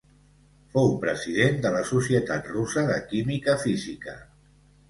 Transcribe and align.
Fou 0.75 0.95
president 1.03 1.59
de 1.65 1.71
la 1.77 1.83
Societat 1.91 2.51
Russa 2.55 2.87
de 2.91 2.97
Química 3.13 3.59
Física. 3.67 4.19